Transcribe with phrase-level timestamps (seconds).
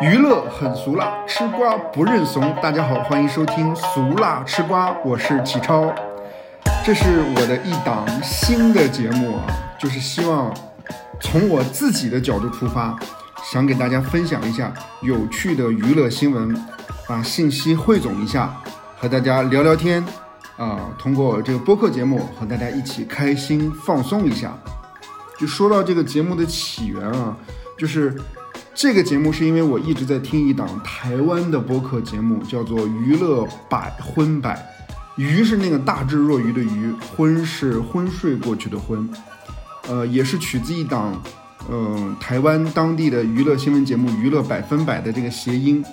[0.00, 2.40] 娱乐很俗辣，吃瓜不认怂。
[2.62, 5.94] 大家好，欢迎收听《俗辣吃瓜》，我是启超。
[6.82, 9.44] 这是我的一档新的节目啊，
[9.78, 10.50] 就是希望
[11.20, 12.98] 从我自己的角度出发，
[13.44, 14.72] 想给大家分享一下
[15.02, 16.56] 有趣的娱乐新闻，
[17.06, 18.58] 把信息汇总一下，
[18.96, 20.02] 和大家聊聊天
[20.56, 20.88] 啊。
[20.98, 24.56] 通过这个播客节目和大家一起开心放松一下。
[25.38, 27.36] 就说到这个节目的起源啊，
[27.76, 28.16] 就是。
[28.72, 34.54] 这个节目是因为我一直在听一档台湾的播客节目，叫做《娱乐百婚百》，
[35.20, 39.06] 娱是那个大智若愚的愚，昏是昏睡过去的昏，
[39.88, 41.20] 呃，也是取自一档，
[41.68, 45.84] 嗯，台湾当地的娱乐新闻节目《娱乐百分百》的这个谐音。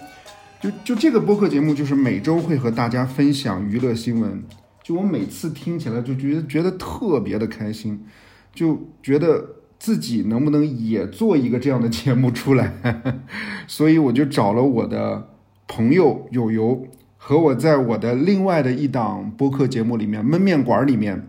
[0.62, 4.42] 就就这个播客节目，就是每周会和大家分享娱乐新闻。
[4.82, 8.06] 就我每次听起来就觉得觉得特别的开心，
[8.54, 9.57] 就觉得。
[9.80, 12.74] 自己能不能也做一个这样的节目出来？
[13.68, 15.30] 所以我就找了我的
[15.68, 21.28] 朋友友友，和我在我的另外的一档播客节目里面《焖面馆》里面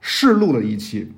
[0.00, 1.12] 试录了一期。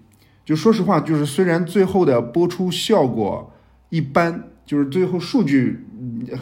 [0.44, 3.52] 就说实话，就是虽然最后的播出效果
[3.90, 5.84] 一般，就是最后数据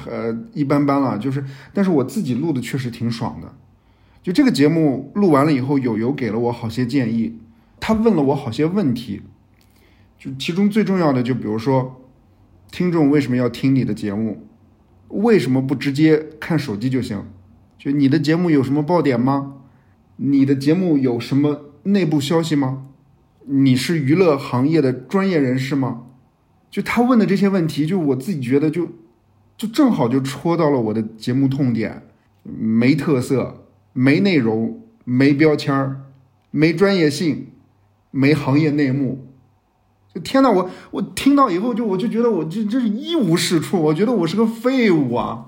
[0.06, 3.54] 呃一般般了，就是但是我自己录的确实挺爽的。
[4.22, 7.38] 就这个节目录完了以后，友友给了我好些建议，
[7.80, 9.22] 他问了我好些问题。
[10.24, 12.08] 就其中最重要的，就比如说，
[12.72, 14.48] 听众为什么要听你的节目？
[15.08, 17.26] 为什么不直接看手机就行？
[17.76, 19.56] 就你的节目有什么爆点吗？
[20.16, 22.86] 你的节目有什么内部消息吗？
[23.44, 26.04] 你是娱乐行业的专业人士吗？
[26.70, 28.88] 就他问的这些问题，就我自己觉得就
[29.58, 32.02] 就正好就戳到了我的节目痛点：
[32.42, 36.00] 没特色，没内容，没标签儿，
[36.50, 37.48] 没专业性，
[38.10, 39.26] 没行业内幕。
[40.22, 45.46] 天呐，我我听到以后就我就觉得我这这是一无是处，我觉得我是个废物啊！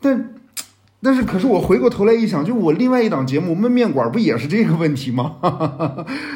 [0.00, 0.34] 但
[1.00, 5.36] 但是可是我回过头来一想，就我另外一档节目《焖面馆》不也是这个问题吗？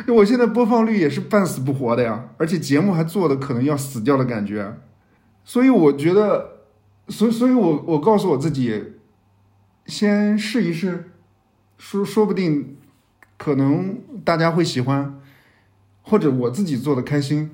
[0.06, 4.76] 就 我现在播放率也是半死不活的呀，而且节目还做的可能要死掉的感觉，
[5.44, 6.58] 所以我觉得，
[7.08, 8.82] 所以所以我我告诉我自己，
[9.86, 11.10] 先试一试，
[11.76, 12.76] 说说不定
[13.36, 15.15] 可能大家会喜欢。
[16.08, 17.50] 或者我自己做的开心，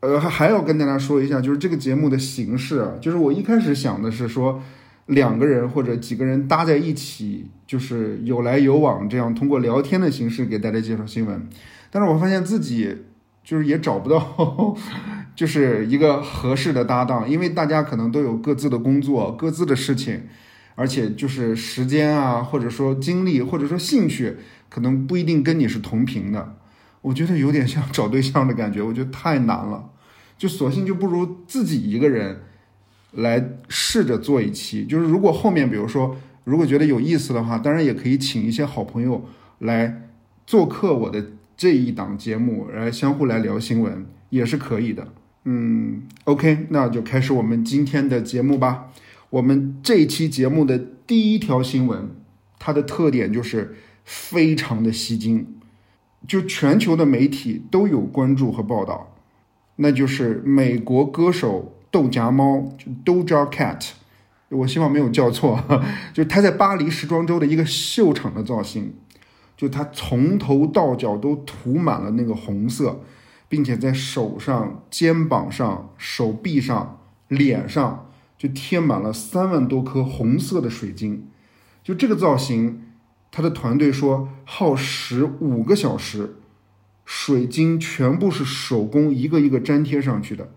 [0.00, 4.60] 呃，还还要跟大家说一下，就是这个节目的形式，就是我一开始想的是说，
[5.06, 11.46] 两个人或者几个人搭在一起，就是有来有往，这样通过聊天的形式给大家介绍新闻。
[11.88, 13.04] 但是我发现自己
[13.44, 14.76] 就是也找不到，
[15.36, 20.22] 就是一个合适的搭档，因为大家可能都有各自的工作、各自的事情，
[20.74, 26.56] 而且就是时间啊，或者说精力，或者说兴趣，可能不一定跟你是同频的。
[27.06, 29.90] 我觉得有点像找对象的感觉， 我觉得太难了，
[30.36, 32.40] 就索性就不如自己一个人
[33.12, 34.84] 来试着做一期。
[34.84, 39.24] 就是如果后面比如说如果觉得有意思的话，当然也可以请一些好朋友
[39.60, 40.08] 来
[40.48, 41.24] 做客我的
[41.56, 45.06] 这一档节目，来相互来聊新闻也是可以的。
[45.44, 48.90] 嗯，OK，那就开始我们今天的节目吧。
[49.30, 52.10] 我们这一期节目的第一条新闻，
[52.58, 55.46] 它的特点就是非常的吸睛。
[56.26, 59.14] 就全球的媒体都有关注和报道，
[59.76, 63.90] 那就是美国歌手豆荚猫，就 Doja Cat，
[64.48, 65.62] 我希望没有叫错，
[66.12, 68.94] 就他在巴黎时装周的一个秀场的造型，
[69.56, 73.00] 就他从头到脚都涂满了那个红色，
[73.48, 81.28] 并且在手上、肩膀上、手臂上、脸上就贴满了三万多颗红色的水晶，
[81.84, 82.82] 就这个造型。
[83.36, 86.36] 他的团队说耗时五个小时，
[87.04, 90.48] 水晶全部是手工一个一个粘贴上去的。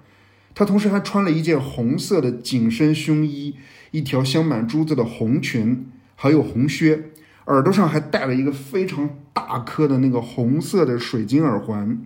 [0.56, 3.58] 他同时还穿了一件红色的紧身胸衣，
[3.92, 7.10] 一条镶满珠子的红裙，还有红靴，
[7.48, 12.02] 耳朵上还戴了一个非常大颗的那个红色的水晶耳环。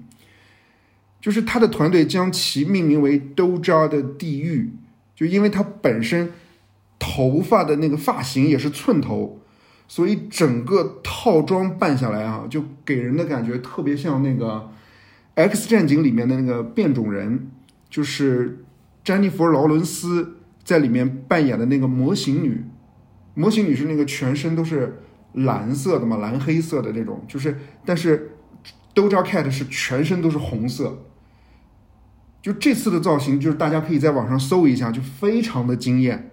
[1.22, 4.72] 就是他的团队将其命名为“兜扎的地狱”，
[5.16, 6.32] 就因为他本身
[6.98, 9.40] 头发的那个发型也是寸头。
[9.88, 14.72] 所以整个套装扮下来啊，就给人的感觉特别像那个
[15.50, 17.48] 《X 战警》里面的那个变种人，
[17.90, 18.66] 就是
[19.04, 22.66] 詹妮弗·劳伦斯在里面扮演的那个模型女。
[23.36, 25.02] 模型女是那个全身都是
[25.34, 28.32] 蓝色的嘛，蓝黑色的这种，就是但是
[28.96, 31.06] Doja Cat 是全身都是红色。
[32.42, 36.32] 就这次的造型，就是大家可以在网上搜一下，就非常的惊艳。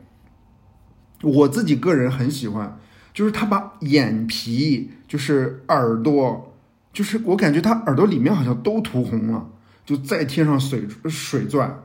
[1.23, 2.79] 我自己个人很喜欢。
[3.13, 6.55] 就是他把眼皮，就是耳朵，
[6.93, 9.49] 就是我感觉他耳朵里面好像都涂红了，
[9.85, 11.83] 就再贴上水水钻，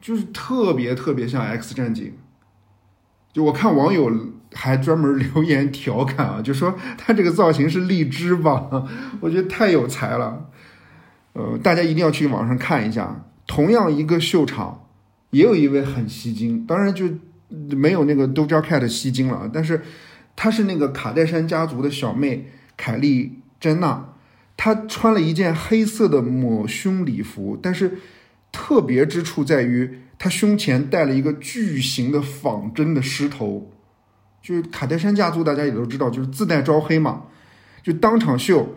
[0.00, 2.12] 就是特别特别像 X 战警。
[3.32, 4.10] 就我看网友
[4.52, 8.86] 还专门留言调侃啊，就说他这个造型是荔枝吧？
[9.20, 10.50] 我觉得太有才了。
[11.32, 13.24] 呃，大家一定要去网上看一下。
[13.46, 14.86] 同样一个秀场，
[15.30, 17.06] 也有一位很吸睛，当然就
[17.48, 19.50] 没有那个 Doja Cat 吸睛了。
[19.50, 19.82] 但是
[20.36, 24.14] 她是那个卡戴珊家族的小妹凯莉珍娜，
[24.56, 27.98] 她穿了一件黑色的抹胸礼服，但是
[28.50, 33.70] 特别之处在于她胸前戴了一个巨型的仿真的狮头。
[34.42, 37.24] 就是卡戴珊家族，大家也都知道，就是自带招黑嘛。
[37.82, 38.76] 就当场秀，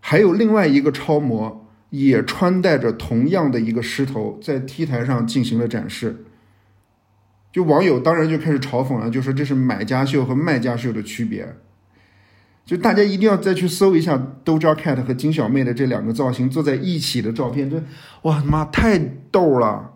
[0.00, 1.60] 还有另外一个超模。
[1.90, 6.24] 也穿戴着同样的一个狮头，在 T 台上进行了展示。
[7.52, 11.54] 就网友当然就开始嘲讽了，就说这是买家秀和卖家秀的区别。
[12.64, 17.82] 就大家一定要再去搜一下 Doja Cat 和金小妹的这两个造型坐在一起的照片，这
[18.22, 18.98] 哇他妈太
[19.30, 19.92] 逗了，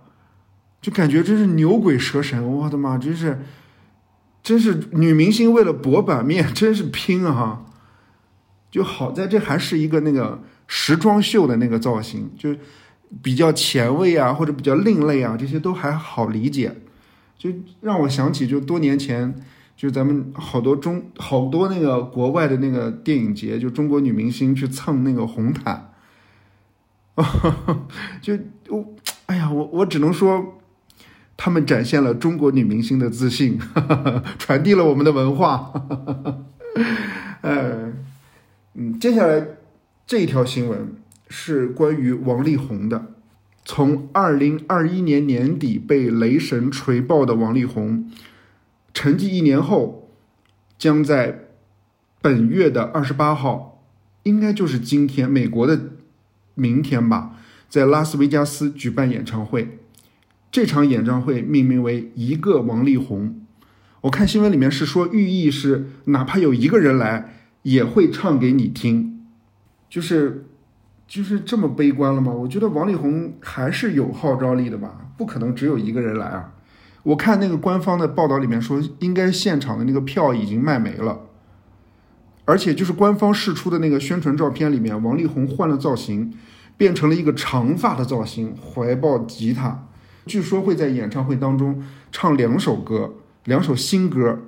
[0.80, 3.40] 就感觉真是牛鬼蛇神，我的妈，真是，
[4.42, 7.64] 真是女明星为了博版面，真是拼啊！
[8.70, 10.42] 就好在这还是一个那个。
[10.68, 12.52] 时装秀的那个造型，就
[13.22, 16.74] 比较前卫啊，或者比较另类啊，这些都还好理解，
[17.38, 17.50] 就
[17.80, 19.34] 让我想起就多年前，
[19.76, 25.92] 就咱们好多中好多那个国外的那个电影节，就中国女明星去蹭那个红毯，
[28.20, 28.38] 就
[28.68, 28.94] 我
[29.26, 30.58] 哎呀，我我只能说，
[31.36, 33.58] 他们展现了中国女明星的自信，
[34.38, 35.72] 传递了我们的文化，
[37.42, 37.92] 呃，
[38.74, 39.46] 嗯，接下来。
[40.08, 40.94] 这一条新闻
[41.28, 43.15] 是关于王力宏的。
[43.68, 48.08] 从二零二一年年底被雷神锤爆的王力宏，
[48.94, 50.08] 沉寂一年后，
[50.78, 51.48] 将在
[52.22, 53.84] 本月的二十八号，
[54.22, 55.90] 应该就是今天，美国的
[56.54, 59.80] 明天吧，在拉斯维加斯举办演唱会。
[60.52, 63.42] 这场演唱会命名为“一个王力宏”。
[64.02, 67.34] 我看新闻里面是说，寓意是哪怕有一个人来，
[67.64, 69.26] 也会唱给你听。
[69.90, 70.46] 就是，
[71.06, 72.32] 就是这么悲观了吗？
[72.32, 76.52] 我觉得王力宏还是有号召力的吧，不可能只有一个人来啊！
[77.04, 81.20] 我看那个官方的报道里面说，应该现场的那个票已经卖没了，
[82.44, 86.34] 而且就是官方释出的那个宣传照片里面，王力宏换了造型，
[86.76, 89.86] 变成了一个长发的造型，怀抱吉他，
[90.26, 93.14] 据说会在演唱会当中唱两首歌，
[93.44, 94.40] 两首新歌，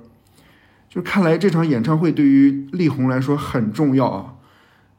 [0.89, 4.33] 就看来这场演唱会对于力宏来说很重要啊！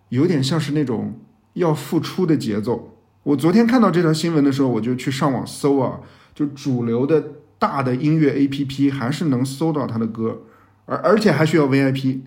[0.09, 1.21] 有点像是那种
[1.55, 2.97] 要付出的节奏。
[3.23, 6.01] 我昨天看到这条新闻的时候，我就去上网搜啊，
[6.35, 7.23] 就主流的
[7.59, 10.43] 大的音乐 APP 还是能搜到他的歌，
[10.87, 12.21] 而而且还需要 VIP。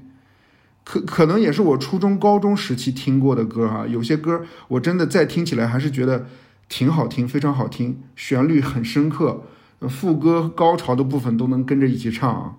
[0.83, 6.27] 可可能也是我初中、高中时期听过的歌啊，有些歌我真的再听起来还是觉得
[6.67, 9.43] 挺好听，非常好听，旋律很深刻，
[9.87, 12.55] 副歌高潮的部分都能跟着一起唱啊。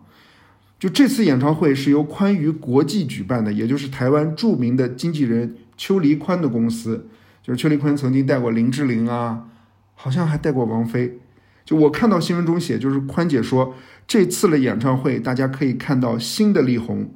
[0.78, 7.08] 就这次演唱会是由宽娱国际举办的，也就是台湾著名的经纪人邱黎宽的公司。
[7.42, 9.48] 就是邱黎宽曾经带过林志玲啊，
[9.94, 11.18] 好像还带过王菲。
[11.64, 13.74] 就我看到新闻中写，就是宽姐说
[14.06, 17.10] 这次的演唱会，大家可以看到新的力宏，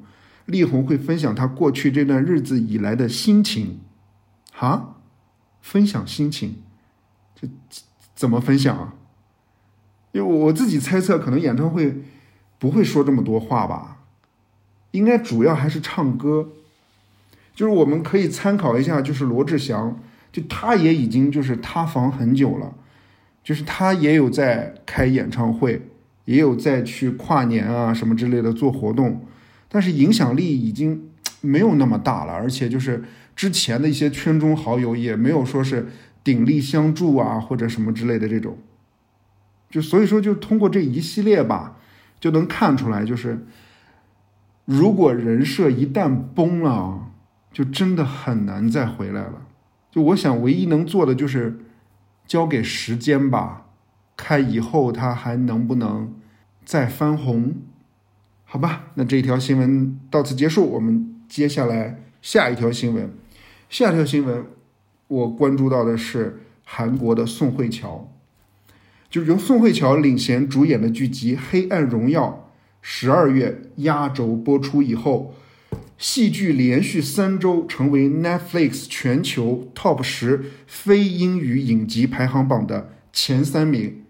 [0.46, 3.81] 力宏会分享他过去这段日子以来的心情。
[4.52, 4.96] 哈，
[5.61, 6.56] 分享心情，
[7.34, 7.49] 这
[8.14, 8.94] 怎么分享啊？
[10.12, 12.02] 因为我自己猜测，可能演唱会。
[12.61, 13.99] 不会说这么多话吧？
[14.90, 16.49] 应该主要还是唱歌。
[17.58, 19.98] 就是我们可以参考一下，就是罗志祥，
[20.30, 22.72] 就他也已经就是塌房很久了，
[23.42, 25.82] 就是他也有在开演唱会，
[26.24, 29.26] 也有在去跨年啊什么之类的做活动，
[29.68, 31.10] 但是影响力已经
[31.40, 33.02] 没有那么大了，而且就是
[33.34, 35.88] 之前的一些圈中好友也没有说是
[36.22, 38.56] 鼎力相助啊或者什么之类的这种，
[39.68, 41.74] 就所以说就通过这一系列吧。
[42.20, 43.46] 就能看出来，就是
[44.64, 47.07] 如果人设一旦崩了，
[47.52, 49.47] 就真的很难再回来了。
[49.90, 51.59] 就我想，唯一能做的就是
[52.26, 53.67] 交给时间吧，
[54.17, 56.14] 看以后他还能不能
[56.64, 57.55] 再翻红，
[58.45, 58.87] 好吧？
[58.95, 63.11] 那这一条新闻到此结束，我们接下来下一条新闻。
[63.69, 64.45] 下一条新闻
[65.09, 68.12] 我关注到的是韩国的宋慧乔。
[69.11, 72.50] 就是由宋慧乔领衔主演的剧集《黑暗荣耀》，
[72.83, 75.35] 十二月压轴播出以后，
[75.99, 84.05] 戏剧连续三周成为 Netflix 全球 Top 十非英语影集排行榜的前三名，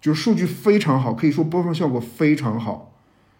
[0.00, 2.96] 就数据非常好，可以说播放效果非常好。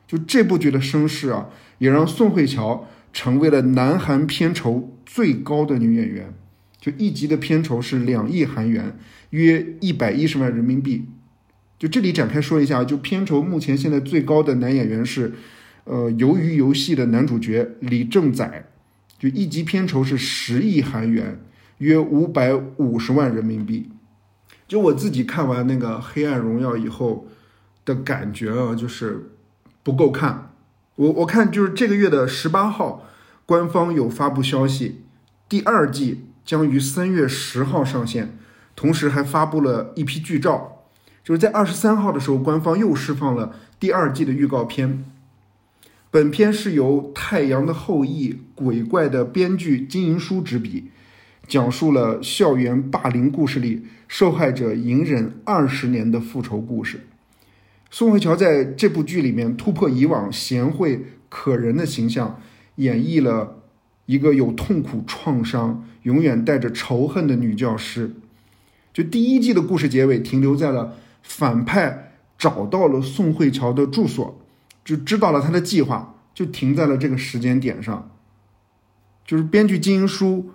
[0.09, 6.35] 就这部剧的声势啊，也让宋慧乔成为了南韩片酬最高的女演员，
[6.81, 8.99] 就一集的片酬是两亿韩元，
[9.31, 11.05] 约一百一十万人民币。
[11.79, 15.33] 就这里展开说一下，就片酬目前现在最高的男演员是，
[15.85, 18.67] 呃，《鱿鱼游戏》的男主角李正宰，
[19.19, 21.41] 就一集片酬是十亿韩元，
[21.79, 23.91] 约五百五十万人民币。
[24.69, 27.27] 就我自己看完那个《黑暗荣耀》以后
[27.85, 29.33] 的感觉啊，就是
[29.83, 30.53] 不够看。
[30.95, 33.05] 我我看就是这个月的十八号，
[33.45, 35.03] 官方有发布消息，
[35.49, 38.39] 第二季将于三月十号上线，
[38.77, 40.87] 同时还发布了一批剧照。
[41.25, 45.05] 就是在二十三号的时候，官方又释放了第二季的预告片。
[46.13, 50.91] 本片是由《太阳的后裔》鬼怪的编剧金银书执笔，
[51.49, 57.07] 讲述了校园霸凌故事里受害者隐忍二十年的复仇故事。
[57.91, 62.39] 宋慧乔在这部剧里面突破以往贤惠可人的形象，
[62.75, 63.63] 演绎了
[64.05, 68.15] 一个有痛苦创伤、永远带着仇恨的女教师。
[68.93, 70.95] 就第一季的故事结尾停留在了。
[71.23, 74.42] 反派找到了宋慧乔的住所，
[74.85, 78.11] 就知道了他的计划，就停在了这个时间点上。
[79.25, 80.51] 就是编剧金英书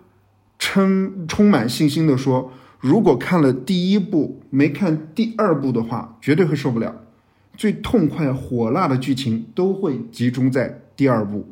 [0.60, 7.04] 称充满信心的说：“如果看了第一部没看第二部的话，绝对会受不了。
[7.56, 11.48] 最痛快火辣的剧情都会集中在第二部。”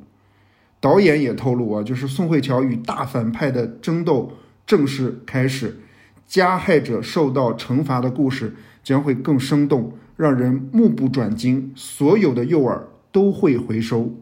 [0.81, 4.33] 导演也透露啊，就是宋慧乔与大反派的争斗
[4.67, 5.79] 正式开始，
[6.27, 8.55] 加害者受到惩罚的故事。
[8.83, 12.81] 将会更生动，让人目不转睛，所有的诱饵
[13.11, 14.15] 都会回收。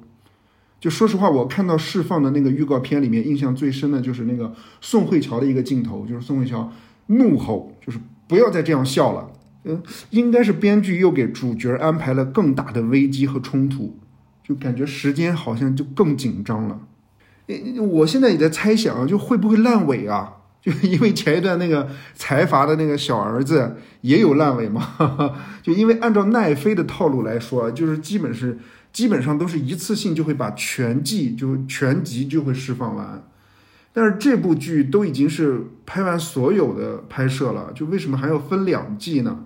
[0.79, 6.71] 就说实话，我看到释放的那个预告片里面，印象最深的就是那个宋慧乔的一个镜头，就是宋慧乔
[7.07, 9.31] 怒吼，就是不要再这样笑了。
[9.63, 13.97] 嗯，应该是编剧又给主角安排了更大的危机和冲突，
[14.43, 16.81] 就感觉时间好像就更紧张了。
[17.91, 20.33] 我现在也在猜想，就会不会烂尾啊？
[20.65, 24.95] 就因为前一段那个财阀的那个小儿子也有烂尾嘛，
[25.61, 28.57] 就因为按照奈飞的套路来说，就是基本是
[28.93, 33.27] 基本上都是一次性就会把全季就全集就会释放完，
[33.91, 39.43] 但是这部剧都已经是拍完所有的拍摄了，就为什么还要分两季呢？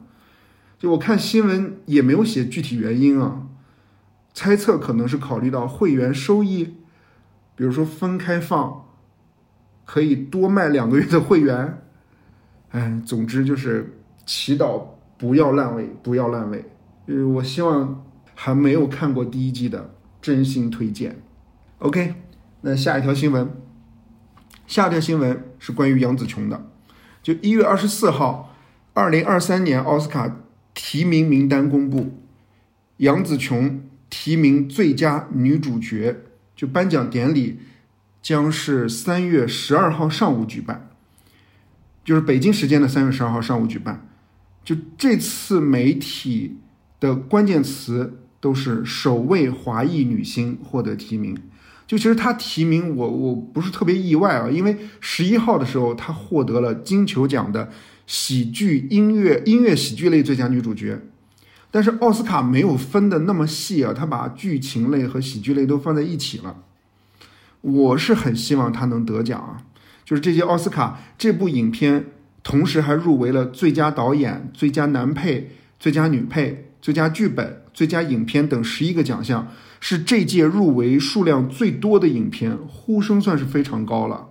[0.78, 3.48] 就我看新闻也没有写具体原因啊，
[4.36, 6.76] 猜测可能是考虑到会员收益，
[7.56, 8.84] 比如说分开放。
[9.88, 11.82] 可以多卖两个月的会员，
[12.72, 14.84] 哎，总之就是祈祷
[15.18, 16.66] 不要烂尾，不要烂尾。
[17.06, 21.22] 呃，我希望还没有看过第一季的真心推荐。
[21.80, 22.16] OK，
[22.60, 23.50] 那下一条新闻，
[24.68, 26.70] 下一条新闻是关于杨紫琼的。
[27.24, 28.54] 就一月二十四号，
[28.94, 30.38] 二零二三年奥斯卡
[30.74, 32.12] 提名名单公布，
[32.98, 36.18] 杨紫琼提名最佳女主角，
[36.54, 37.60] 就颁奖典礼。
[38.28, 40.90] 将是三月十二号上午举办，
[42.04, 44.06] 就是北京时间的三月十二号上午举办。
[44.66, 46.58] 就这次媒体
[47.00, 51.38] 的关键词都是首位华裔女星获得提名。
[51.88, 57.72] 就其实她提名我我不是特别意外啊，因为十一号的时候她获得了金球奖的
[58.06, 61.00] 喜剧音乐音乐喜剧类最佳女主角，
[61.72, 66.66] 但是奥斯卡没有分的那么细啊，他把剧情类和喜剧类都放在一起了。
[67.62, 69.64] 我是很希望他能得奖啊！
[70.06, 72.06] 就是这些奥斯卡这部影片，
[72.44, 79.48] 同时还入围了最佳导演、最佳男配、最佳女配、最佳剧本、最佳影片等十一个奖项，
[79.80, 84.30] 是这届入围数量最多的影片，呼声算是非常高了。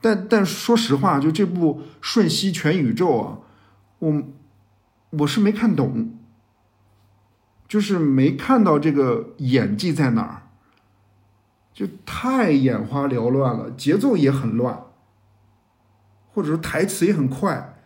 [0.00, 3.38] 但但说实话，就这部《瞬息全宇宙》啊，
[3.98, 4.22] 我
[5.10, 6.16] 我是没看懂，
[7.68, 10.42] 就是没看到这个演技在哪儿。
[11.76, 14.80] 就太眼花缭乱了，节奏也很乱，
[16.32, 17.76] 或者说台词也很快，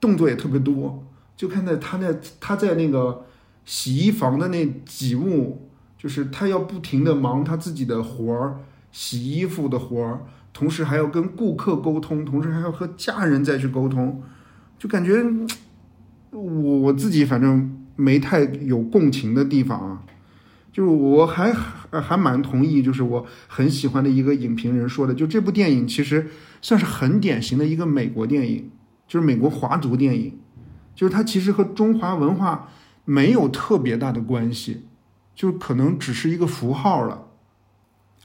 [0.00, 1.04] 动作也特别多。
[1.36, 2.08] 就看在他那
[2.40, 3.26] 他在那个
[3.66, 8.60] 洗衣房的那几幕，就是他要不停的忙他自己的活儿，
[8.90, 10.20] 洗衣服的活儿，
[10.54, 14.22] 同时还要跟顾客沟通，同时还要和家人再去沟通，
[14.78, 15.22] 就感觉
[16.30, 20.02] 我我自己反正没太有共情的地方啊。
[20.74, 26.26] 就是我还还蛮同意，就是我很喜欢的一个影评人说的，就这部电影其实
[26.60, 28.68] 算是很典型的一个美国电影，
[29.06, 30.36] 就是美国华族电影，
[30.92, 32.70] 就是它其实和中华文化
[33.04, 34.82] 没有特别大的关系，
[35.32, 37.28] 就可能只是一个符号了。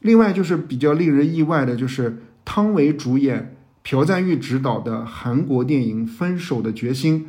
[0.01, 7.25] 另外就是比较令人意外的，就是汤唯主演、朴赞玉执导的韩国电影《分手的决心》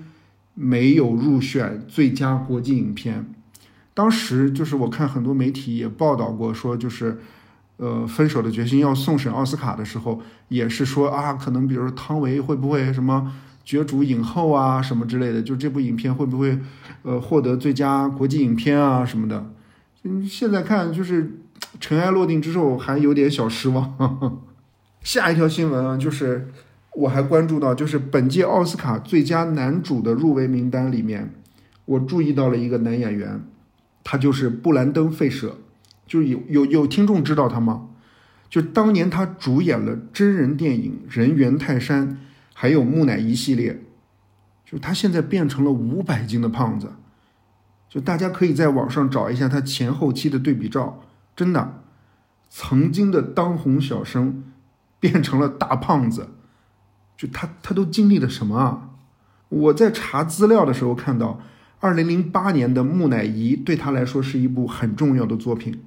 [0.55, 3.35] 没有入选最佳国际影片。
[4.01, 7.21] 当时就是我看很多媒体也报道过，说就是，
[7.77, 13.31] 呃分手的决心要送审奥斯卡的时候，也是说啊，可能比如说汤唯会不会什么
[13.63, 16.59] 角逐影后啊什么之类的，就这部影片会不会
[17.03, 19.53] 呃获得最佳国际影片啊什么的。
[20.05, 21.39] 嗯，现在看就是
[21.79, 24.41] 尘埃落定之后，还有点小失望。
[25.05, 26.49] 下一条新闻啊，就是
[26.95, 31.35] 我还关注到，就是本届奥斯卡最佳男主的入围名单里面，
[31.85, 33.43] 我注意到了一个男演员，
[34.03, 35.59] 他就是布兰登·费舍。
[36.07, 37.89] 就是有有有听众知道他吗？
[38.49, 42.09] 就当年他主演了真人电影《人猿泰山》，
[42.53, 43.85] 还有木乃伊系列。
[44.65, 46.93] 就他现在变成了五百斤的胖子。
[47.89, 51.01] 就大家可以在网上找一下他前后期的对比照，
[51.35, 51.83] 真的，
[52.49, 54.45] 曾经的当红小生
[55.01, 56.29] 变成了大胖子，
[57.17, 58.91] 就他他都经历了什么啊？
[59.49, 61.41] 我在查资料的时候看到，
[61.81, 65.81] 二零零八年的《木乃伊》对他来说是一部很重要的作品，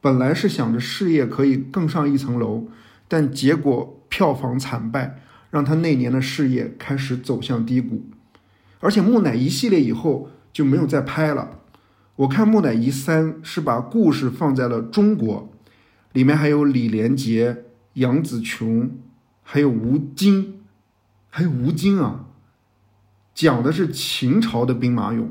[0.00, 2.68] 本来是想着事业可以更上一层楼，
[3.06, 5.20] 但结果票房惨败，
[5.50, 8.06] 让他那年的事业开始走向低谷，
[8.80, 10.30] 而且《木乃伊》系列以后。
[10.52, 11.60] 就没有再拍了。
[12.14, 15.50] 我看《木乃伊三》是把故事放在了中国，
[16.12, 18.90] 里面还有李连杰、杨紫琼，
[19.42, 20.60] 还有吴京，
[21.30, 22.26] 还有吴京啊，
[23.34, 25.28] 讲的是秦朝的兵马俑。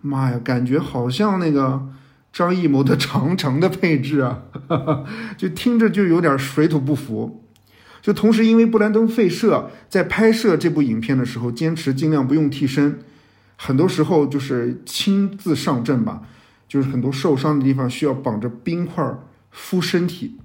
[0.00, 1.88] 妈呀，感觉好像那个
[2.32, 4.42] 张艺谋的《长城》的配置啊，
[5.36, 7.44] 就听着就有点水土不服。
[8.00, 13.00] 就同时，因为布兰登·费舍在拍摄这部影片的时候，坚持尽量不用替身。
[13.56, 16.22] 很多时候就是亲自上阵吧，
[16.68, 19.04] 就是很多受伤的地方需要绑着冰块
[19.50, 20.38] 敷身体。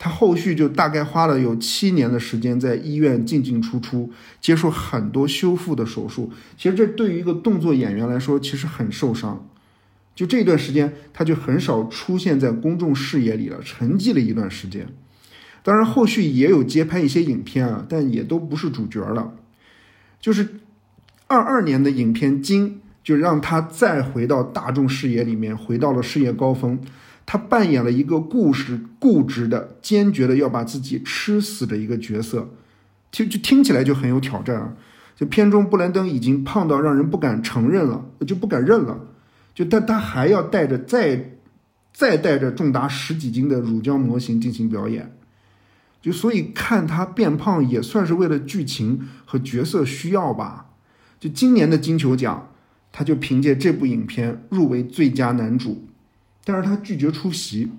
[0.00, 6.32] 他后续就大概花了有七年的时间在医院进进出出，接受很多修复的手术。
[6.56, 9.46] 其实这对于一个动作演员来说，其实很受伤。
[10.16, 14.88] 就这段时间，他就很少出现在公众视野里了，沉寂了一段时间。
[15.62, 19.34] 当然，后续也有接拍一些影片啊，但也都不是主角了，
[20.20, 20.48] 就是。
[21.32, 22.68] 二二年的影片《金》
[23.04, 26.76] 就让他再回到大众视野里面，回到了事业高峰。
[27.32, 32.48] 他扮演了一个故事固执的、坚决的要把自己吃死的一个角色，
[33.12, 34.72] 就就听起来就很有挑战啊！
[35.14, 38.98] 就片中布兰登已经胖到让人不敢承认了，就不敢认了。
[39.54, 41.36] 就但他还要带着再
[41.92, 45.16] 再带着重达十几斤的乳胶模型进行表演，
[46.02, 50.66] 就所以看他变胖也算是为了剧情和角色需要吧。
[51.20, 52.50] 就今年的金球奖，
[52.90, 55.86] 他就凭借这部影片入围最佳男主，
[56.52, 57.70] 但是他拒绝出席，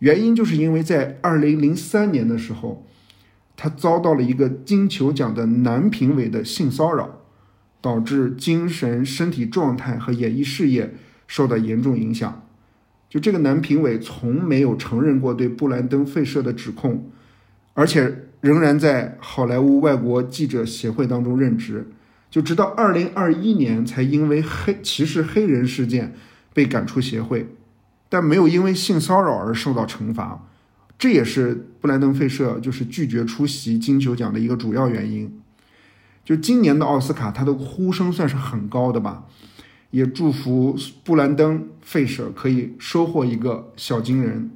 [0.00, 2.84] 原因就是因为在二零零三年的时候，
[3.56, 7.20] 他遭到了一个金球奖的男评委的性骚扰，
[7.80, 10.92] 导致精神身体状态和演艺事业
[11.28, 12.44] 受到严重影响。
[13.08, 17.08] 就这个男评委从没有承认过对布兰登·费舍的指控，
[17.74, 21.86] 而且仍然在好莱坞外国记者协会当中任职。
[22.28, 26.14] 就直到二零二一年才因为黑歧视黑人事件
[26.52, 27.46] 被赶出协会，
[28.10, 30.46] 但没有因为性骚扰而受到惩罚，
[30.98, 35.40] 这也是布兰登·费舍就是拒绝出席金球奖的一个主要原因。
[36.22, 39.24] 就今年的奥斯卡，他的呼声算是很高的吧，
[39.90, 44.50] 也祝福布兰登·费舍可以收获一个小金人，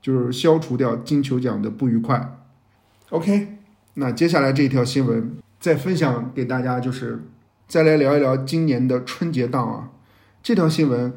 [0.00, 2.38] 就是消除掉金球奖的不愉快。
[3.10, 3.58] OK，
[3.94, 5.36] 那接下来这条新闻。
[5.60, 7.22] 再分享给大家，就是
[7.68, 9.90] 再来聊一聊今年的春节档啊。
[10.42, 11.12] 这条新闻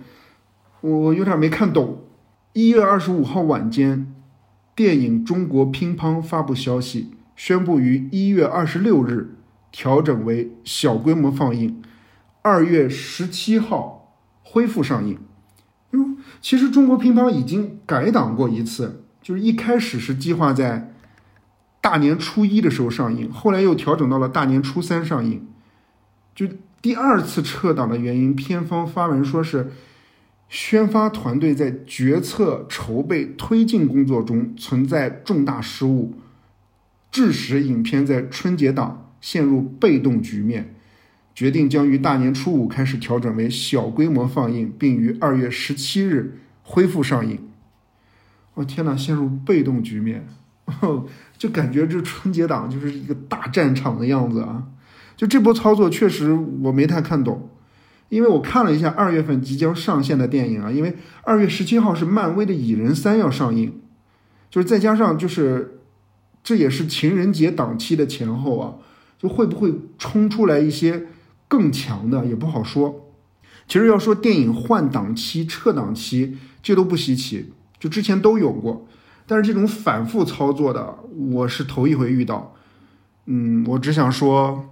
[0.83, 2.03] 我有点没看懂。
[2.51, 4.13] 一月二十五号晚间，
[4.75, 9.35] 电影《中国乒乓》发布消息，宣布于一月二十六日
[9.71, 11.81] 调整为小规模放映，
[12.41, 15.17] 二月十七号恢复上映。
[15.91, 20.89] 哟，其实《中国乒乓》已经改档过一次，就是一开始是计划在。
[21.79, 25.45] 大年初一的时候上映，后来又调整到了大年初三上映。
[26.33, 26.47] 就
[26.81, 29.73] 第二次撤档的原因，片方发文说是
[30.53, 36.13] 宣发团队在决策、筹备、推进工作中存在重大失误，
[37.11, 40.75] 致使影片在春节档陷入被动局面，
[41.33, 47.39] 决定将于大年初五开始调整为小规模放映，并于二月十七日恢复上映。
[48.53, 50.27] 我天哪，陷入被动局面！
[51.35, 54.67] 就感觉这春节档就是一个大战场的样子啊！
[55.17, 57.49] 就这波操作确实我没太看懂，
[58.09, 63.81] 因为我看了一下二月份即将上线的电影啊，因为二月十七号是漫威的蚁人三要上映，
[64.49, 65.79] 就是再加上就是
[66.43, 68.75] 这也是情人节档期的前后啊，
[69.17, 71.07] 就会不会冲出来一些
[71.47, 73.09] 更强的也不好说。
[73.67, 78.85] 其实要说电影换档期、撤档期，这都不稀奇，就之前都有过。
[79.25, 80.99] 但是这种反复操作的，
[81.31, 82.53] 我是头一回遇到。
[83.25, 84.65] 嗯，我只想说，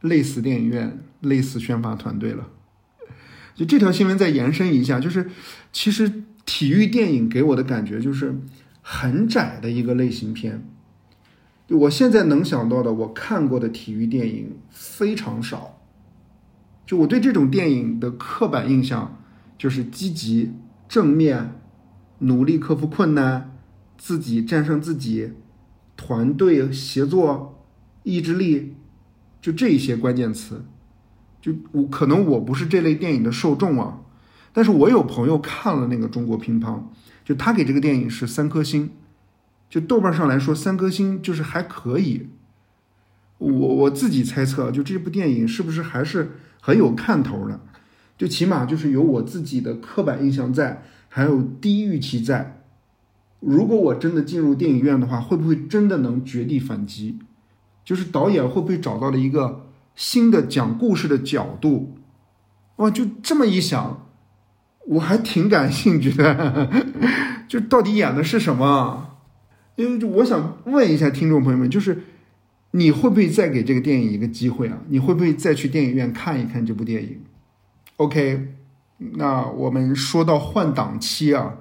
[0.00, 2.48] 累死电影院，累死宣发团队了。
[3.54, 5.30] 就这条新闻再延伸一下，就是
[5.72, 8.40] 其实体育电影给我的感觉就是
[8.80, 10.66] 很窄的一个类型片。
[11.68, 15.78] 我现在能想到的，我看过的体育电影非常少。
[16.84, 19.18] 就我对这种电影的刻板印象，
[19.56, 20.52] 就是积极、
[20.88, 21.60] 正面、
[22.18, 23.56] 努力克服困难、
[23.96, 25.32] 自己战胜自己、
[25.96, 27.64] 团队协作、
[28.02, 28.74] 意志力，
[29.40, 30.64] 就这一些关键词。
[31.42, 33.98] 就我可能我不是这类电影的受众啊，
[34.52, 36.80] 但是我有朋友看了那个中国乒乓，
[37.24, 38.90] 就他给这个电影是三颗星，
[39.68, 42.28] 就豆瓣上来说三颗星就是还可以。
[43.38, 47.60] 我我自己猜测，就这部电影是不是还是很有看头的？
[48.16, 52.62] 就起码就是有我自己的刻板印象在，还有低预期在。
[53.40, 57.18] 如果我真的进入电影院的话，会不会真的能绝地反击？
[57.84, 59.66] 就是导演会不会找到了一个？
[60.02, 61.96] 新的讲故事的角度，
[62.74, 64.08] 哇，就这么一想，
[64.88, 66.68] 我还挺感兴趣的。
[67.46, 69.18] 就到底演的是什么？
[69.76, 72.02] 因为就我想问一下听众朋友们，就是
[72.72, 74.78] 你会不会再给这个电影一个机会啊？
[74.88, 77.20] 你会不会再去电影院看一看这部电影
[77.98, 78.48] ？OK，
[78.98, 81.58] 那我们说到换档期啊，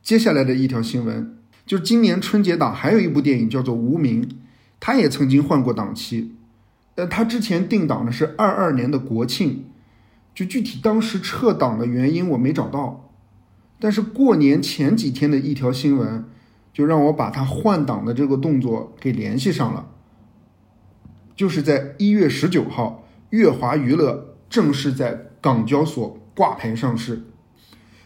[0.00, 4.22] 接下来的一条新闻，就今年春节档还有一部电影叫做《无名》，
[4.78, 6.36] 它也曾经换过档期。
[6.94, 9.64] 呃，他之前定档的是二二年的国庆，
[10.34, 13.10] 就具体当时撤档的原因我没找到，
[13.80, 16.24] 但是过年前几天的一条新闻，
[16.70, 19.88] 就让我把他换档的这个动作给联系上了，
[21.34, 27.22] 就是在一月十九号，乐华娱乐正式在港交所挂牌上市。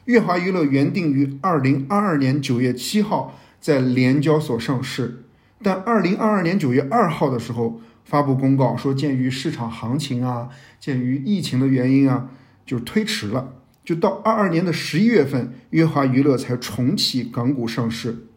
[0.04, 5.24] 乐华娱乐原定于二零二二年九月七号在联交所上市，
[5.60, 7.80] 但二零二二年九月二号的时候。
[8.06, 12.30] 发布公告说，鉴于市场行情啊，鉴于疫情的原因啊，
[12.64, 13.54] 就推迟了。
[13.84, 18.28] 就到二二年的十一月份，乐华娱乐才重启港股上市。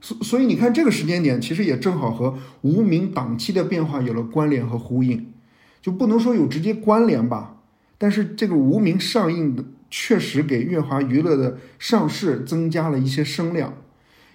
[0.00, 5.32] 所所以你看，这个时间点其实也正好和无名档期的变化有了关联和呼应。
[5.80, 7.56] 就不能说有直接关联吧，
[7.98, 13.74] 但是这个无名上映的确实给乐华娱乐的上市增加了一些声量，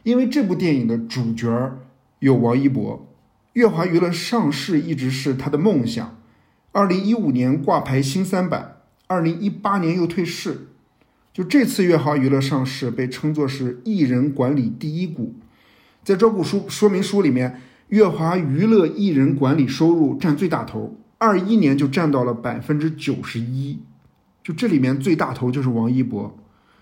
[0.03, 1.77] 因为这部电影的主角
[2.19, 3.16] 有王一博。
[3.58, 6.20] 乐华娱乐上市一直是他的梦想。
[6.74, 10.67] 二零一五年挂牌新三板，二零一八年又退市。
[11.34, 15.34] 就这次乐华娱乐上市，被称作是艺人管理第一股。
[16.04, 23.80] 在招股书说明书里面，乐华娱乐艺人管理收入占最大头，二一年就占到了百分之九十一。
[24.43, 26.38] 就这里面最大头就是王一博。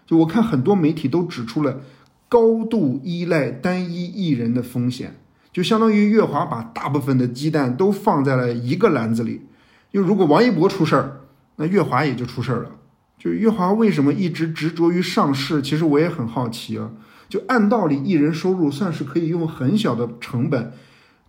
[0.05, 1.83] 就我看很多媒体都指出了
[2.27, 5.15] 高度依赖单一艺人的风险。
[5.55, 9.43] 就相当于乐华把大部分的鸡蛋都放在了一个篮子里，
[9.89, 11.21] 就如果王一博出事儿，
[11.55, 12.71] 那乐华也就出事儿了。
[13.17, 15.61] 就乐华为什么一直执着于上市？
[15.61, 16.91] 其实我也很好奇啊。
[17.29, 20.73] 就按道理，艺人收入算是可以用很小的成本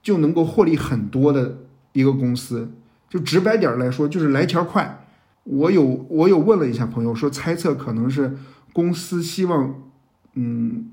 [0.02, 1.58] 就能够获利很多的
[1.92, 2.72] 一个公司。
[3.08, 5.06] 就直白点来说，就是来钱儿快。
[5.44, 8.36] 我有我有问了一下朋友，说猜测可能是
[8.72, 9.82] 公司希望，
[10.34, 10.90] 嗯。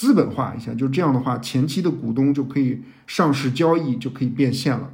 [0.00, 4.92] 资本化一下，就这样的话，前期的股东就可以上市交易，就可以变现了。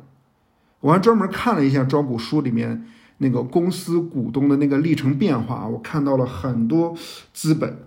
[0.81, 2.85] 我还专门看了一下招股书里面
[3.19, 6.93] 那个公司股东的那个历程变化，我看到了很多
[7.33, 7.79] 资本，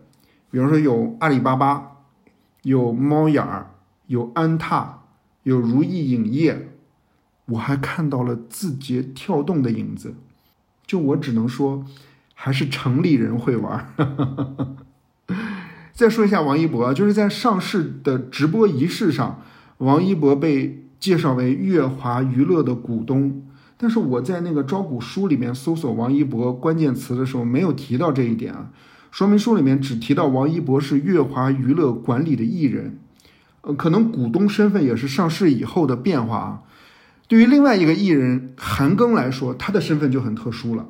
[0.49, 1.97] 比如说有阿里巴巴，
[2.61, 3.71] 有猫眼儿，
[4.07, 5.01] 有安踏，
[5.43, 6.69] 有如意影业，
[7.47, 10.15] 我还看到了字节跳动的影子。
[10.87, 11.85] 就我只能说，
[12.33, 13.93] 还是城里人会玩。
[15.99, 19.41] 再说一下王一博，就是在上市的直播仪式上，
[19.79, 23.45] 王一博被介绍为乐华娱乐的股东。
[23.75, 28.69] 但是我在那个招股书里面搜索王一博关键词的时候，没有提到这一点啊。
[29.11, 32.97] 说明书里面只提到王一博是乐华娱乐管理的艺人，
[33.59, 36.61] 呃，可能股东身份也是上市以后的变化啊。
[37.27, 40.87] 对于另外一个艺人韩庚来说，他的身份就很特殊了，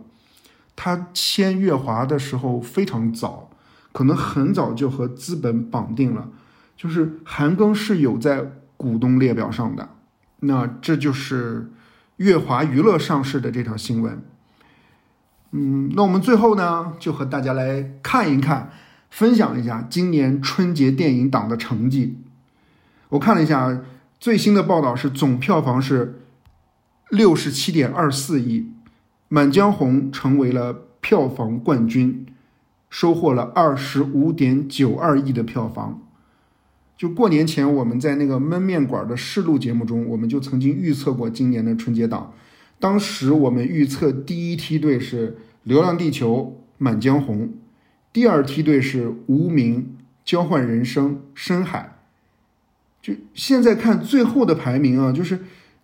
[0.76, 3.49] 他签乐华的时候非常早。
[3.92, 6.30] 可能很早就和资本绑定了，
[6.78, 9.90] 就是韩庚是有在股东列表上的，
[10.42, 11.72] 那这就是
[12.18, 14.22] 乐华娱乐上市的这条新闻。
[15.52, 18.72] 嗯，那我们最后呢，就和大家来看一看，
[19.10, 22.20] 分享一下今年春节电影档的成绩。
[23.10, 23.82] 我看了一下
[24.20, 26.22] 最新的报道，是总票房是
[27.10, 28.60] 六十七点二四亿，
[29.28, 32.28] 《满江红》成为了票房冠军。
[32.90, 36.02] 收获了二十五点九二亿的票房，
[36.98, 42.34] 就过年前，我们在那个焖面馆的试录节目中，我们就曾经预测过今年的春节档。
[42.80, 45.32] 当时我们预测第一梯队是
[45.64, 46.36] 《流浪地球》
[46.78, 47.48] 《满江红》，
[48.12, 49.76] 第二梯队是《无名》
[50.26, 51.96] 《交换人生》《深海》。
[53.06, 55.40] 就现在看最后的排名啊，就是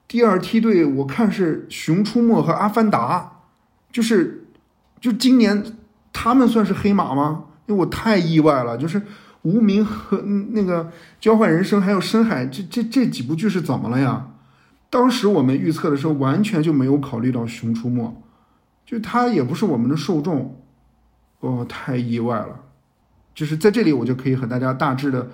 [0.08, 3.40] 第二梯队，我看是《熊出没》和《阿凡达》，
[3.94, 4.46] 就是
[5.00, 5.64] 就今年
[6.16, 7.46] 他们算是黑马吗？
[7.68, 9.02] 因为我太意外了，就是。
[9.46, 10.18] 无名和
[10.54, 14.32] 那个交换人生，还有深海，这这这几部剧是怎么了呀？
[14.90, 18.12] 当时我们预测的时候，完全就没有考虑到熊出没，
[18.88, 20.60] 就它也不是我们的受众，
[21.42, 22.62] 哦，太意外了。
[23.36, 25.30] 就是在这里，我就可以和大家大致的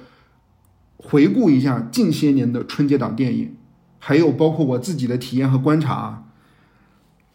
[0.98, 3.56] 回顾一下近些年的春节档电影，
[3.98, 5.94] 还有包括我自己的体验和观察。
[5.94, 6.24] 啊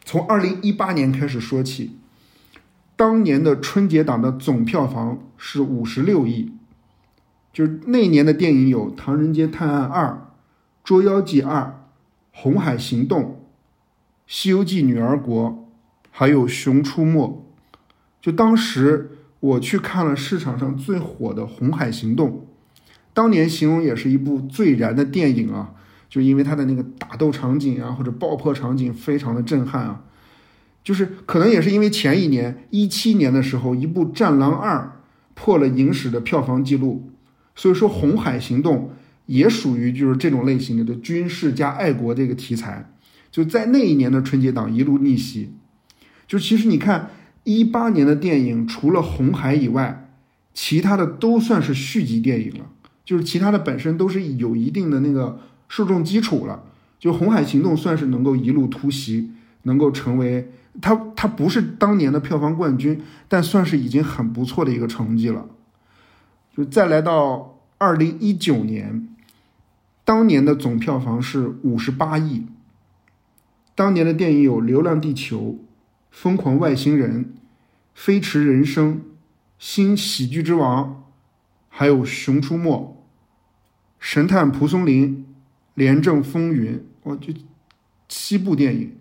[0.05, 1.99] 从二零一八年开始说起，
[2.97, 6.53] 当年的春节档的总票房是五十六亿。
[7.53, 10.07] 就是那年的电影有《唐人街探案二》
[10.85, 11.61] 《捉妖记二》
[12.31, 13.23] 《红海行动》
[14.27, 15.51] 《西游记女儿国》，
[16.11, 17.29] 还有《熊出没》。
[18.21, 22.31] 就当时我去看了市场上最火的《红海行动》，
[23.15, 25.73] 当年形容也是一部最燃的电影啊！
[26.11, 30.03] 就因为它的那个打斗场景啊，或者爆破场景非常的震撼啊。
[30.87, 34.79] 就是可能也是因为前一年一七年的时候，一部《战狼二》
[35.35, 37.11] 破了影史的票房记录。
[37.57, 38.77] 所以说，《红海行动》
[39.27, 42.93] 也属于就是这种类型的军事加爱国这个题材，
[43.33, 45.51] 就在那一年的春节档一路逆袭。
[46.29, 47.11] 就其实你看，
[47.43, 50.09] 一八年的电影除了《红海》以外，
[50.55, 52.67] 其他的都算是续集电影了，
[53.05, 56.63] 就是其他的本身都是有一定的那个受众基础了。
[57.01, 59.31] 就《红海行动》算是能够一路突袭，
[59.65, 65.49] 能够成为它它不是当年的票房冠军，但算是已经很不错的一个成绩了。
[66.57, 69.09] 就再来到二零一九年，
[70.05, 72.47] 当年的总票房是五十八亿。
[73.75, 75.39] 当年的电影有《流浪地球》
[76.11, 77.25] 《疯狂外星人》
[77.95, 78.95] 《飞驰人生》
[79.59, 80.85] 《新喜剧之王》，
[81.69, 82.71] 还有《熊出没》
[83.99, 85.17] 《神探蒲松龄》
[85.75, 86.77] 《廉政风云》。
[87.03, 87.35] 哇，就
[88.09, 88.97] 七部电影，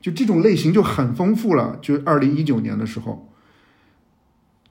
[0.00, 1.78] 就这种类型就很丰富了。
[1.80, 3.28] 就二零一九年的时候。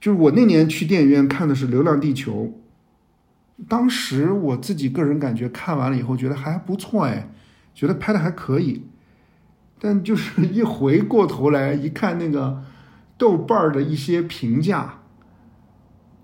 [0.00, 2.54] 就是我那年去电影院看的是《流浪地球》，
[3.66, 7.30] 当时我自己个人感觉看完了以后觉得还不错哎，
[7.74, 8.84] 觉得拍的还可以，
[9.80, 12.62] 但就是一回过头来一看那个
[13.16, 15.00] 豆瓣的一些评价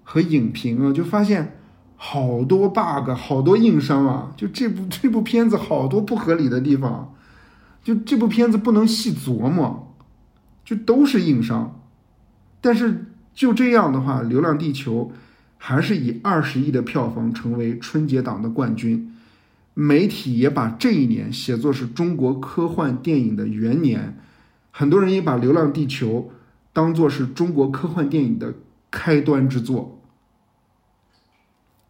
[0.04, 1.58] 和影评啊，就发现
[1.96, 4.32] 好多 bug，好多硬伤啊！
[4.36, 7.13] 就这部这部片子好多不合理的地方，
[7.84, 9.94] 就这部片子不能细琢磨，
[10.64, 11.80] 就都是硬伤，
[12.60, 13.06] 但是。
[13.36, 15.10] 就这样的话，《流浪地球》
[15.58, 19.12] 还是以二十亿的票房成为春节档的冠军。
[19.74, 24.16] 媒体也把这一年写作是中国科幻电影的元年，
[24.70, 26.30] 很多人也把《流浪地球》
[26.72, 28.54] 当做是中国科幻电影的
[28.88, 30.00] 开端之作。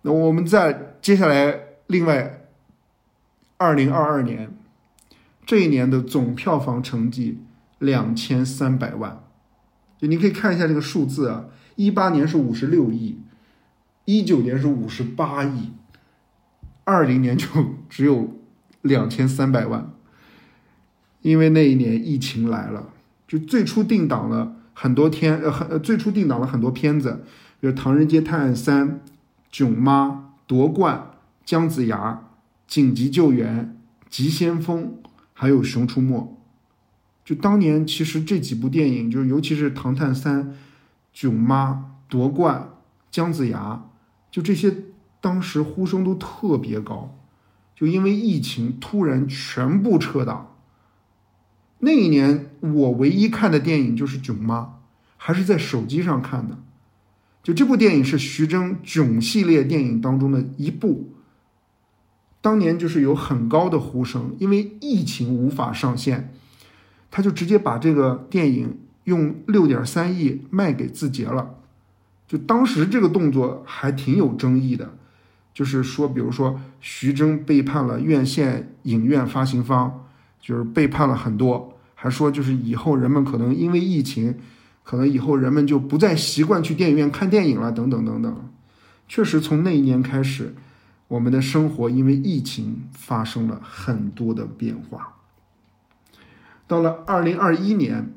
[0.00, 2.46] 那我们在接下来，另外，
[3.59, 4.57] 二零二二年
[5.46, 7.38] 这一年的总票房成绩
[7.78, 9.22] 两千三百万。
[9.98, 13.18] 就你可以看一下这个数字啊，一八年是五十六亿，
[14.04, 15.70] 一九年是五十八亿，
[16.85, 17.46] 二零年就
[17.88, 18.40] 只有
[18.83, 19.90] 两千三百万。
[21.22, 22.90] 因为那一年疫情来了，
[23.26, 27.24] 就最初定档了很多天，呃，很最初定档了很多片子，
[27.61, 28.88] 比如《唐人街探案三》
[29.50, 30.07] 《囧妈》
[30.46, 30.96] 《夺冠》
[31.46, 32.12] 《姜子牙》
[32.66, 33.59] 《紧急救援》
[34.11, 34.98] 《急先锋》，
[35.35, 36.18] 还有《熊出没》。
[37.23, 40.44] 就当年其实这几部电影，就是尤其是《唐探三》
[41.12, 41.70] 《囧妈》
[42.09, 42.57] 《夺冠》
[43.11, 43.83] 《姜子牙》，
[44.35, 44.75] 就这些
[45.20, 47.18] 当时呼声都特别高，
[47.75, 50.57] 就因为疫情突然全部撤档。
[51.79, 54.61] 那一年我唯一看的电影就是《囧妈》，
[55.16, 56.59] 还是在手机上看的。
[57.42, 61.13] 就这部电影是徐峥《囧》系列电影当中的一部，
[62.44, 66.30] 当年就是有很高的呼声，因为疫情无法上线。
[67.11, 71.54] 他就直接把这个电影用六点三亿卖给字节了，
[72.28, 74.92] 就当时这个动作还挺有争议的，
[75.54, 80.04] 就是说，比如说徐峥背叛了院线影院发行方，
[80.38, 84.35] 就是背叛了很多，还说就是以后人们可能因为疫情，
[84.83, 88.50] 可能以后人们就不再习惯去电影院看电影了，等等等等。
[89.09, 90.54] 确实，从那一年开始，
[91.14, 95.18] 我们的生活因为疫情发生了很多的变化。
[96.66, 98.12] 到了二零二一年，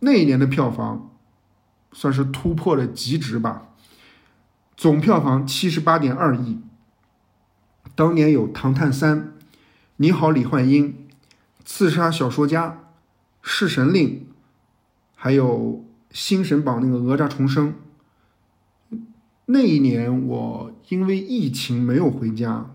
[0.00, 1.10] 那一年的票房
[1.92, 3.68] 算是突破了极值吧，
[4.76, 6.60] 总票房七十八点二亿，
[7.94, 9.18] 当年有《唐探三》
[9.96, 10.88] 《你好，李焕英》
[11.64, 12.66] 《刺杀小说家》
[13.40, 14.08] 《弑神令》，
[15.14, 17.74] 还有新神榜那个哪吒重生。
[19.52, 22.70] 那一年我因为疫情没有回家，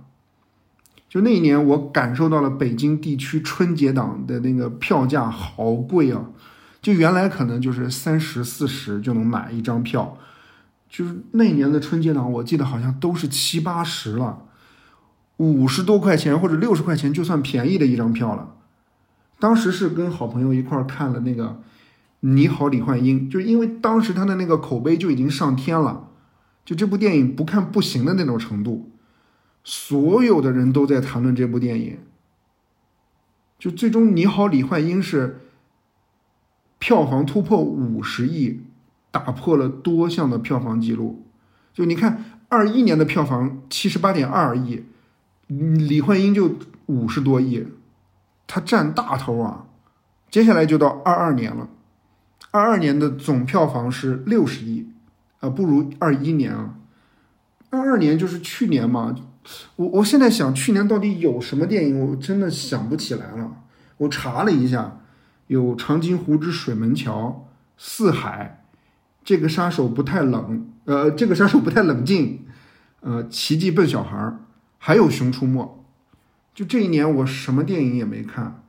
[1.10, 6.30] 就那一年我感受到了北京地区春节档的那个票价好贵啊！
[6.80, 10.18] 就原来可能就是三十四十就能买一张票，
[10.88, 14.44] 就是那年的春节档，我记得好像都是七八十了，
[15.38, 18.54] 五十多块钱或者六十块钱就算便宜的一张票了。
[19.40, 21.46] 当时是跟好朋友一块儿看了那个
[22.20, 26.04] 《你好，李焕英》，就是因为当时他的那个口碑就已经上天了。
[26.68, 28.92] 就这部电影不看不行的那种程度，
[29.64, 31.98] 所有的人都在谈论这部电影。
[33.58, 35.40] 就最终《你好，李焕英》是
[36.78, 38.60] 票房突破五十亿，
[39.12, 41.26] 打破了多项的票房记录。
[41.74, 44.84] 就你看，二一年的票房七十八点二亿，
[45.48, 46.56] 李焕英就
[46.88, 47.66] 五十多亿，
[48.46, 49.68] 它占大头啊。
[50.30, 51.70] 接下来就到二二年了，
[52.52, 54.90] 二二年的总票房是六十亿。
[55.50, 56.76] 不如二一年啊，
[57.70, 59.16] 二二年就是去年嘛。
[59.78, 61.98] 我我现在想，去年到底有什么电影？
[61.98, 63.64] 我真的想不起来了。
[63.96, 65.00] 我查了一下，
[65.48, 67.28] 有《长津湖之水门桥》
[67.78, 68.66] 《四海》，
[69.24, 72.46] 这个杀手不太冷，呃，这个杀手不太冷静，
[73.00, 74.18] 呃，《奇迹笨小孩》，
[74.78, 75.64] 还有《熊出没》。
[76.54, 78.64] 就这一年，我什么电影也没看。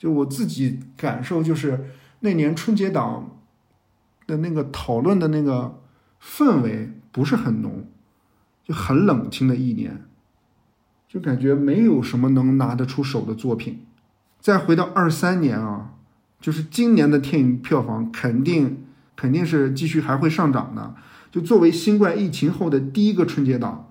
[0.00, 3.38] 就我自己感受，就是那年春节档
[4.26, 5.78] 的那个讨论的那个。
[6.22, 7.84] 氛围不是很浓，
[8.64, 10.04] 就很冷清的一年，
[11.08, 13.84] 就感觉没有什么能拿得出手的作品。
[14.40, 15.94] 再回到二三年啊，
[16.40, 18.84] 就是今年的电影票房肯定
[19.16, 20.94] 肯定是继续还会上涨的。
[21.32, 23.88] 就作为新冠疫情后的第一个春节档，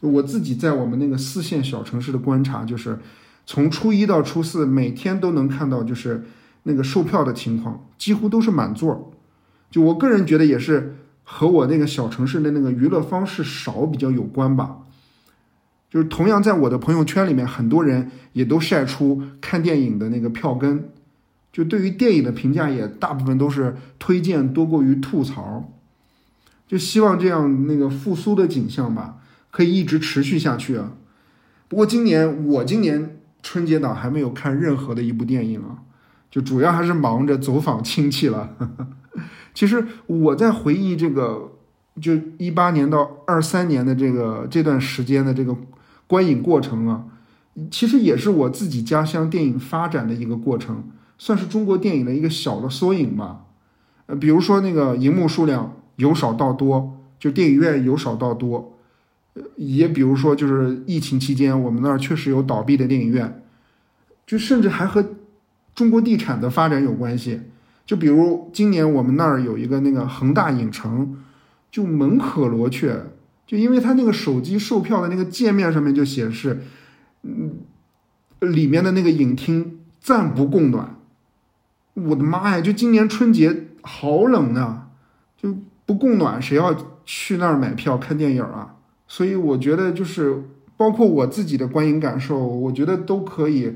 [0.00, 3.00] 我自己在我们那个四线小城市的观察，就是
[3.44, 6.24] 从初一到初四，每天都能看到就是
[6.62, 9.12] 那个售票的情况，几乎都是满座。
[9.70, 10.96] 就我个人觉得也是。
[11.24, 14.78] 和我那个小城市的那个娱乐方式少比较有关吧，
[15.90, 20.90] 就是同样在我的朋友圈里面，很多人也都晒出看电影的那个票根，
[21.52, 25.72] 就对于电影的评价也大部分都是推荐多过于吐槽，
[26.66, 29.18] 就希望这样那个复苏的景象吧，
[29.50, 30.92] 可以一直持续下去啊。
[31.68, 35.84] 不过今年我今年春节档还没有看任何的一部电影啊，
[36.30, 38.56] 就主要还是忙着走访亲戚了。
[39.54, 41.52] 其实我在回忆这个，
[42.00, 45.54] 就一八年到二三年的这个这段时间的这个
[46.06, 47.04] 观影过程啊，
[47.70, 50.84] 其实也是我自己家乡电影发展的一个过程，
[51.18, 53.44] 算是中国电影的一个小的缩影吧。
[54.06, 58.78] 呃，比如说那个银幕数量由少到多，就电影院由少到多，
[59.34, 63.42] 呃，也比如说就是疫情期间我们那儿确实有倒闭的电影院，
[64.26, 65.04] 就甚至还和
[65.74, 67.42] 中国地产的发展有关系。
[67.84, 71.16] 就比如今年我们那儿有一个那个恒大影城，
[71.70, 73.06] 就门可罗雀，
[73.46, 76.62] 就因为它那个手机售票的那个界面上面就显示，
[77.22, 77.56] 嗯，
[78.40, 80.96] 里面的那个影厅暂不供暖。
[81.94, 82.60] 我的妈呀！
[82.60, 84.88] 就今年春节好冷啊，
[85.36, 88.76] 就不供暖，谁要去那儿买票看电影啊？
[89.06, 90.44] 所以我觉得就是
[90.76, 93.74] 包括我自己的观影感受，我觉得都可以。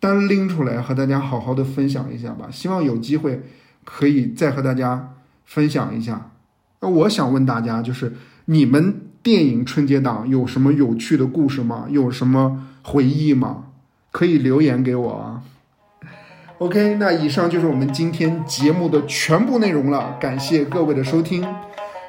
[0.00, 3.42] 单拎出来和大家好好的分享一下吧，希望有机会
[3.84, 6.30] 可以再和大家分享一下。
[6.80, 11.86] 那我想问大家，就是你们电影春节档有什么有趣的故事吗？
[11.90, 13.64] 有什么回忆吗？
[14.12, 15.42] 可以留言给我啊。
[16.58, 21.44] OK，那以上就是我们今天节目的全部内容了，感谢各位的收听。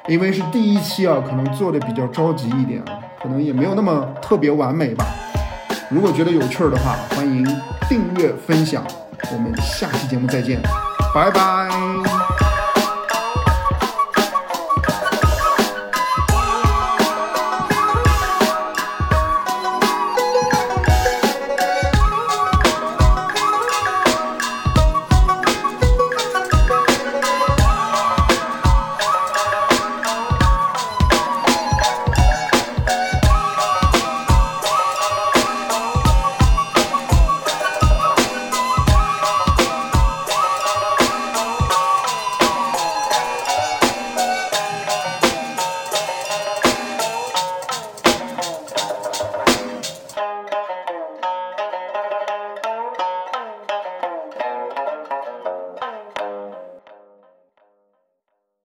[0.08, 5.04] 因为是第一期啊，可能做的比较着急一点啊，可能也没有那么特别完美吧。
[5.90, 7.44] 如果觉得有趣儿的话，欢迎
[7.88, 8.84] 订阅分享。
[9.32, 10.62] 我们下期节目再见，
[11.12, 12.19] 拜拜。